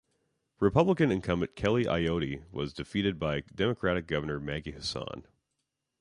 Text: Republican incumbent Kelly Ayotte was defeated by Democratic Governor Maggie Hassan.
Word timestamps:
Republican 0.59 1.11
incumbent 1.11 1.55
Kelly 1.55 1.83
Ayotte 1.85 2.43
was 2.51 2.73
defeated 2.73 3.19
by 3.19 3.41
Democratic 3.53 4.07
Governor 4.07 4.39
Maggie 4.39 4.71
Hassan. 4.71 5.27